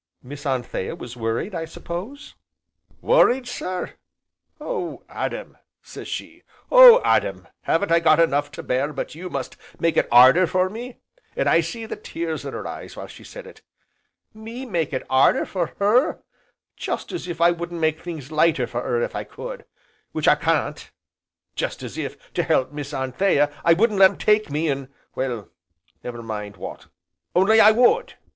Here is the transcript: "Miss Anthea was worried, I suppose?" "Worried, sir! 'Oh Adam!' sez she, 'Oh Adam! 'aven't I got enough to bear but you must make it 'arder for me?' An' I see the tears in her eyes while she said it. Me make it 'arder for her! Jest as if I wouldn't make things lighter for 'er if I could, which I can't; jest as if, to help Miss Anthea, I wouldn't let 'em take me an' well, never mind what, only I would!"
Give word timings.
"Miss 0.23 0.47
Anthea 0.47 0.95
was 0.95 1.15
worried, 1.15 1.53
I 1.53 1.65
suppose?" 1.65 2.33
"Worried, 3.01 3.47
sir! 3.47 3.93
'Oh 4.59 5.03
Adam!' 5.07 5.59
sez 5.83 6.07
she, 6.07 6.41
'Oh 6.71 7.03
Adam! 7.05 7.47
'aven't 7.67 7.91
I 7.91 7.99
got 7.99 8.19
enough 8.19 8.49
to 8.53 8.63
bear 8.63 8.93
but 8.93 9.13
you 9.13 9.29
must 9.29 9.57
make 9.79 9.97
it 9.97 10.07
'arder 10.11 10.47
for 10.47 10.71
me?' 10.71 10.97
An' 11.35 11.47
I 11.47 11.61
see 11.61 11.85
the 11.85 11.95
tears 11.97 12.45
in 12.45 12.53
her 12.53 12.65
eyes 12.65 12.95
while 12.95 13.05
she 13.05 13.23
said 13.23 13.45
it. 13.45 13.61
Me 14.33 14.65
make 14.65 14.91
it 14.91 15.05
'arder 15.07 15.45
for 15.45 15.75
her! 15.77 16.23
Jest 16.75 17.11
as 17.11 17.27
if 17.27 17.39
I 17.39 17.51
wouldn't 17.51 17.79
make 17.79 18.01
things 18.01 18.31
lighter 18.31 18.65
for 18.65 18.81
'er 18.81 19.03
if 19.03 19.15
I 19.15 19.23
could, 19.23 19.65
which 20.13 20.27
I 20.27 20.33
can't; 20.33 20.89
jest 21.53 21.83
as 21.83 21.95
if, 21.95 22.33
to 22.33 22.41
help 22.41 22.71
Miss 22.71 22.91
Anthea, 22.91 23.51
I 23.63 23.73
wouldn't 23.73 23.99
let 23.99 24.09
'em 24.09 24.17
take 24.17 24.49
me 24.49 24.67
an' 24.67 24.91
well, 25.13 25.49
never 26.03 26.23
mind 26.23 26.57
what, 26.57 26.87
only 27.35 27.59
I 27.61 27.69
would!" 27.69 28.15